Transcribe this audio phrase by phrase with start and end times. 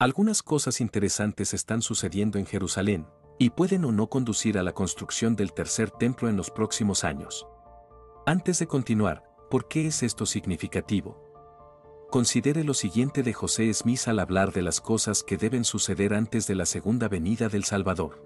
[0.00, 5.34] Algunas cosas interesantes están sucediendo en Jerusalén, y pueden o no conducir a la construcción
[5.34, 7.48] del tercer templo en los próximos años.
[8.24, 11.20] Antes de continuar, ¿por qué es esto significativo?
[12.12, 16.46] Considere lo siguiente de José Smith al hablar de las cosas que deben suceder antes
[16.46, 18.24] de la segunda venida del Salvador.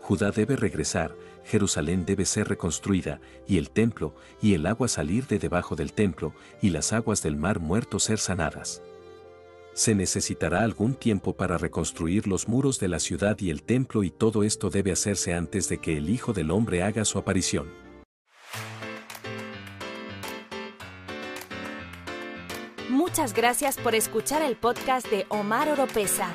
[0.00, 1.14] Judá debe regresar,
[1.44, 6.34] Jerusalén debe ser reconstruida, y el templo, y el agua salir de debajo del templo,
[6.60, 8.82] y las aguas del mar muerto ser sanadas.
[9.72, 14.10] Se necesitará algún tiempo para reconstruir los muros de la ciudad y el templo y
[14.10, 17.68] todo esto debe hacerse antes de que el Hijo del Hombre haga su aparición.
[22.88, 26.28] Muchas gracias por escuchar el podcast de Omar Oropesa.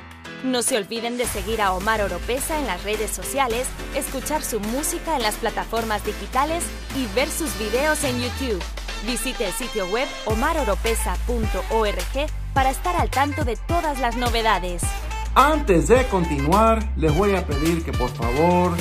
[0.44, 5.16] No se olviden de seguir a Omar Oropesa en las redes sociales, escuchar su música
[5.16, 6.64] en las plataformas digitales
[6.96, 8.62] y ver sus videos en YouTube.
[9.06, 14.82] Visite el sitio web omaroropesa.org para estar al tanto de todas las novedades.
[15.36, 18.72] Antes de continuar, les voy a pedir que por favor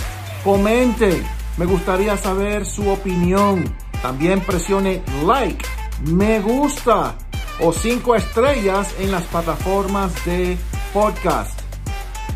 [0.44, 1.22] comenten.
[1.56, 3.64] Me gustaría saber su opinión.
[4.00, 5.66] También presione like,
[6.06, 7.16] me gusta
[7.60, 10.56] o cinco estrellas en las plataformas de
[10.92, 11.60] podcast.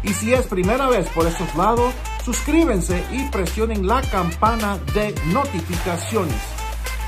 [0.02, 1.94] Y si es primera vez por estos lados,
[2.24, 6.36] suscríbanse y presionen la campana de notificaciones.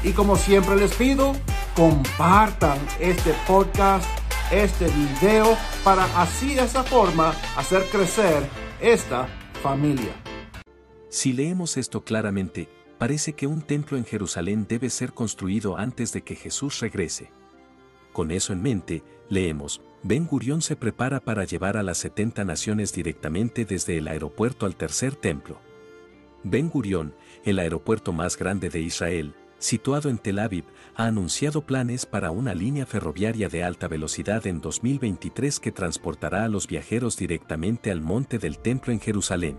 [0.03, 1.35] Y como siempre les pido,
[1.77, 4.07] compartan este podcast,
[4.51, 8.43] este video, para así de esa forma hacer crecer
[8.81, 9.29] esta
[9.63, 10.13] familia.
[11.09, 16.23] Si leemos esto claramente, parece que un templo en Jerusalén debe ser construido antes de
[16.23, 17.31] que Jesús regrese.
[18.13, 22.93] Con eso en mente, leemos, Ben Gurión se prepara para llevar a las 70 naciones
[22.93, 25.61] directamente desde el aeropuerto al tercer templo.
[26.43, 27.15] Ben Gurión,
[27.45, 30.65] el aeropuerto más grande de Israel, situado en Tel Aviv,
[30.97, 36.49] ha anunciado planes para una línea ferroviaria de alta velocidad en 2023 que transportará a
[36.49, 39.59] los viajeros directamente al monte del templo en Jerusalén.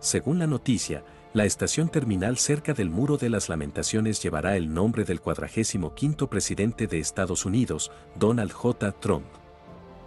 [0.00, 5.04] Según la noticia, la estación terminal cerca del Muro de las Lamentaciones llevará el nombre
[5.04, 8.92] del 45 presidente de Estados Unidos, Donald J.
[9.00, 9.26] Trump.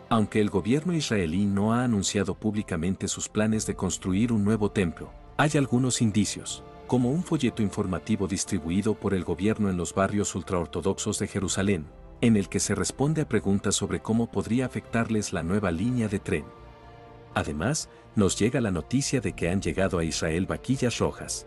[0.10, 5.12] Aunque el gobierno israelí no ha anunciado públicamente sus planes de construir un nuevo templo,
[5.36, 11.20] hay algunos indicios, como un folleto informativo distribuido por el gobierno en los barrios ultraortodoxos
[11.20, 11.86] de Jerusalén,
[12.22, 16.20] en el que se responde a preguntas sobre cómo podría afectarles la nueva línea de
[16.20, 16.46] tren.
[17.36, 21.46] Además, nos llega la noticia de que han llegado a Israel vaquillas rojas.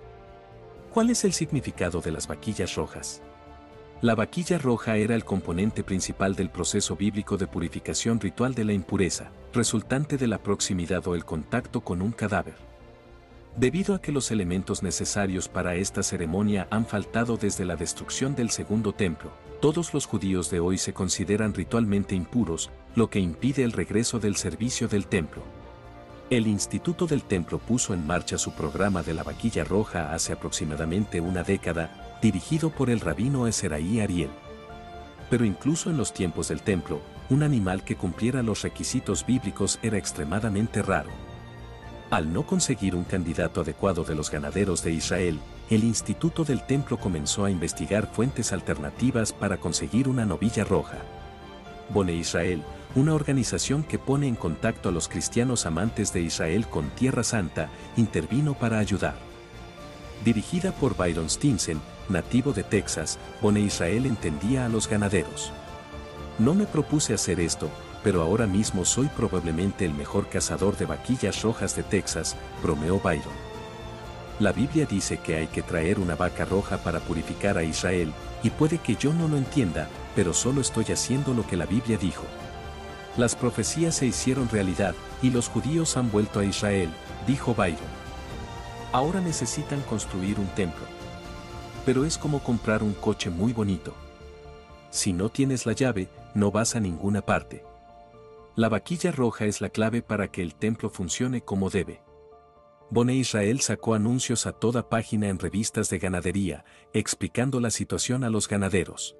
[0.92, 3.22] ¿Cuál es el significado de las vaquillas rojas?
[4.02, 8.72] La vaquilla roja era el componente principal del proceso bíblico de purificación ritual de la
[8.72, 12.69] impureza, resultante de la proximidad o el contacto con un cadáver.
[13.56, 18.50] Debido a que los elementos necesarios para esta ceremonia han faltado desde la destrucción del
[18.50, 23.72] segundo templo, todos los judíos de hoy se consideran ritualmente impuros, lo que impide el
[23.72, 25.42] regreso del servicio del templo.
[26.30, 31.20] El Instituto del Templo puso en marcha su programa de la vaquilla roja hace aproximadamente
[31.20, 34.30] una década, dirigido por el rabino Eseraí Ariel.
[35.28, 37.00] Pero incluso en los tiempos del templo,
[37.30, 41.10] un animal que cumpliera los requisitos bíblicos era extremadamente raro.
[42.10, 45.38] Al no conseguir un candidato adecuado de los ganaderos de Israel,
[45.70, 50.98] el Instituto del Templo comenzó a investigar fuentes alternativas para conseguir una novilla roja.
[51.88, 52.64] Bone Israel,
[52.96, 57.68] una organización que pone en contacto a los cristianos amantes de Israel con Tierra Santa,
[57.96, 59.14] intervino para ayudar.
[60.24, 65.52] Dirigida por Byron Stinson, nativo de Texas, Bone Israel entendía a los ganaderos.
[66.40, 67.70] No me propuse hacer esto,
[68.02, 73.50] pero ahora mismo soy probablemente el mejor cazador de vaquillas rojas de Texas, bromeó Byron.
[74.38, 78.12] La Biblia dice que hay que traer una vaca roja para purificar a Israel,
[78.42, 81.98] y puede que yo no lo entienda, pero solo estoy haciendo lo que la Biblia
[81.98, 82.24] dijo.
[83.18, 86.88] Las profecías se hicieron realidad, y los judíos han vuelto a Israel,
[87.26, 88.00] dijo Byron.
[88.92, 90.86] Ahora necesitan construir un templo.
[91.84, 93.94] Pero es como comprar un coche muy bonito.
[94.90, 97.69] Si no tienes la llave, no vas a ninguna parte.
[98.56, 102.02] La vaquilla roja es la clave para que el templo funcione como debe.
[102.90, 108.30] Bone Israel sacó anuncios a toda página en revistas de ganadería, explicando la situación a
[108.30, 109.16] los ganaderos.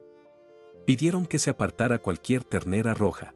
[0.84, 3.34] Pidieron que se apartara cualquier ternera roja.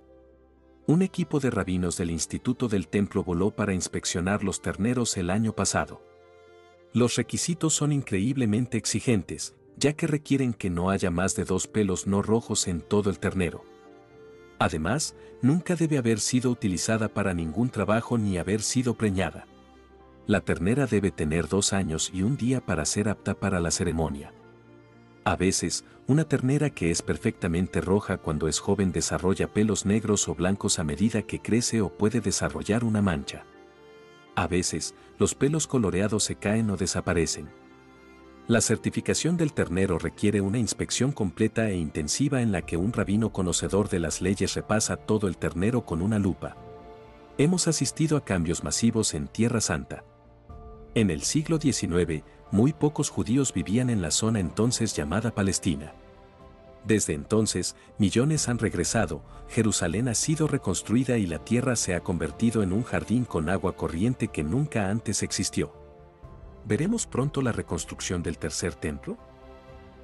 [0.86, 5.54] Un equipo de rabinos del Instituto del Templo voló para inspeccionar los terneros el año
[5.54, 6.02] pasado.
[6.92, 12.06] Los requisitos son increíblemente exigentes, ya que requieren que no haya más de dos pelos
[12.08, 13.64] no rojos en todo el ternero.
[14.58, 19.46] Además, nunca debe haber sido utilizada para ningún trabajo ni haber sido preñada.
[20.26, 24.32] La ternera debe tener dos años y un día para ser apta para la ceremonia.
[25.24, 30.34] A veces, una ternera que es perfectamente roja cuando es joven desarrolla pelos negros o
[30.34, 33.44] blancos a medida que crece o puede desarrollar una mancha.
[34.34, 37.48] A veces, los pelos coloreados se caen o desaparecen.
[38.46, 43.32] La certificación del ternero requiere una inspección completa e intensiva en la que un rabino
[43.32, 46.54] conocedor de las leyes repasa todo el ternero con una lupa.
[47.38, 50.04] Hemos asistido a cambios masivos en Tierra Santa.
[50.94, 55.94] En el siglo XIX, muy pocos judíos vivían en la zona entonces llamada Palestina.
[56.84, 62.62] Desde entonces, millones han regresado, Jerusalén ha sido reconstruida y la tierra se ha convertido
[62.62, 65.83] en un jardín con agua corriente que nunca antes existió.
[66.66, 69.18] ¿Veremos pronto la reconstrucción del tercer templo?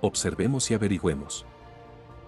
[0.01, 1.47] Observemos y averigüemos.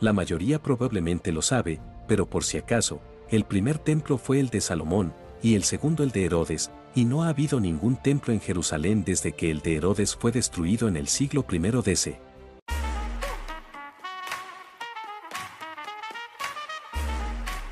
[0.00, 4.61] La mayoría probablemente lo sabe, pero por si acaso, el primer templo fue el de
[4.61, 5.12] Salomón,
[5.43, 9.32] y el segundo el de Herodes, y no ha habido ningún templo en Jerusalén desde
[9.32, 12.31] que el de Herodes fue destruido en el siglo I DC.